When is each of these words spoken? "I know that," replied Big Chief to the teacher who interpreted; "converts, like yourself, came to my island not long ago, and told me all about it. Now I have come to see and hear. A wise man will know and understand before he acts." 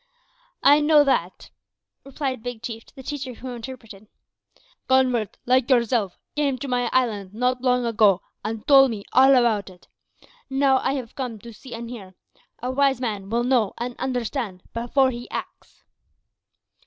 "I 0.63 0.79
know 0.79 1.03
that," 1.03 1.51
replied 2.03 2.41
Big 2.41 2.63
Chief 2.63 2.83
to 2.85 2.95
the 2.95 3.03
teacher 3.03 3.35
who 3.35 3.51
interpreted; 3.51 4.07
"converts, 4.87 5.37
like 5.45 5.69
yourself, 5.69 6.17
came 6.35 6.57
to 6.57 6.67
my 6.67 6.89
island 6.91 7.35
not 7.35 7.61
long 7.61 7.85
ago, 7.85 8.23
and 8.43 8.65
told 8.65 8.89
me 8.89 9.03
all 9.13 9.35
about 9.35 9.69
it. 9.69 9.87
Now 10.49 10.79
I 10.79 10.93
have 10.93 11.13
come 11.13 11.37
to 11.41 11.53
see 11.53 11.75
and 11.75 11.87
hear. 11.87 12.15
A 12.63 12.71
wise 12.71 12.99
man 12.99 13.29
will 13.29 13.43
know 13.43 13.75
and 13.77 13.95
understand 13.99 14.63
before 14.73 15.11
he 15.11 15.29
acts." 15.29 15.83